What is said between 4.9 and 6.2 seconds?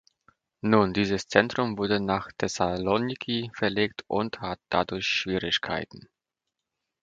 Schwierigkeiten.